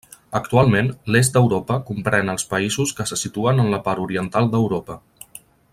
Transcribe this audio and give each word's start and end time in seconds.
Actualment, 0.37 0.87
l'est 1.15 1.35
d'Europa 1.35 1.77
comprèn 1.89 2.33
els 2.33 2.47
països 2.55 2.95
que 3.01 3.07
se 3.11 3.21
situen 3.25 3.65
en 3.65 3.71
la 3.75 3.81
part 3.89 4.05
oriental 4.07 4.51
d'Europa. 4.55 4.99